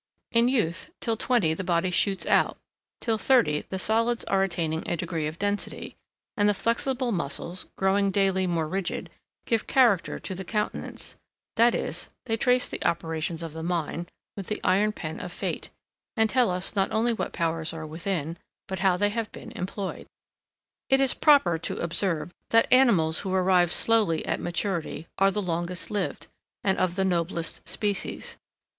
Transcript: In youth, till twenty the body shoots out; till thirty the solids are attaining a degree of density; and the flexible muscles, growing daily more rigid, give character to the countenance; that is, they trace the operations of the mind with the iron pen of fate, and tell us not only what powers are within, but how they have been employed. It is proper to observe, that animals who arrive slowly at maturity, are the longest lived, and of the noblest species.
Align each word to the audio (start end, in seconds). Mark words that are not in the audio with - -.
In 0.31 0.47
youth, 0.47 0.89
till 0.99 1.15
twenty 1.15 1.53
the 1.53 1.63
body 1.63 1.91
shoots 1.91 2.25
out; 2.25 2.57
till 3.01 3.19
thirty 3.19 3.61
the 3.69 3.77
solids 3.77 4.23
are 4.23 4.41
attaining 4.41 4.81
a 4.89 4.97
degree 4.97 5.27
of 5.27 5.37
density; 5.37 5.95
and 6.35 6.49
the 6.49 6.55
flexible 6.55 7.11
muscles, 7.11 7.67
growing 7.75 8.09
daily 8.09 8.47
more 8.47 8.67
rigid, 8.67 9.11
give 9.45 9.67
character 9.67 10.17
to 10.19 10.33
the 10.33 10.43
countenance; 10.43 11.17
that 11.55 11.75
is, 11.75 12.09
they 12.25 12.35
trace 12.35 12.67
the 12.67 12.83
operations 12.83 13.43
of 13.43 13.53
the 13.53 13.61
mind 13.61 14.09
with 14.35 14.47
the 14.47 14.59
iron 14.63 14.91
pen 14.91 15.19
of 15.19 15.31
fate, 15.31 15.69
and 16.17 16.31
tell 16.31 16.49
us 16.49 16.75
not 16.75 16.91
only 16.91 17.13
what 17.13 17.31
powers 17.31 17.71
are 17.71 17.85
within, 17.85 18.39
but 18.67 18.79
how 18.79 18.97
they 18.97 19.09
have 19.09 19.31
been 19.31 19.51
employed. 19.51 20.07
It 20.89 20.99
is 20.99 21.13
proper 21.13 21.59
to 21.59 21.77
observe, 21.77 22.33
that 22.49 22.65
animals 22.73 23.19
who 23.19 23.31
arrive 23.31 23.71
slowly 23.71 24.25
at 24.25 24.39
maturity, 24.39 25.05
are 25.19 25.29
the 25.29 25.43
longest 25.43 25.91
lived, 25.91 26.25
and 26.63 26.79
of 26.79 26.95
the 26.95 27.05
noblest 27.05 27.69
species. 27.69 28.37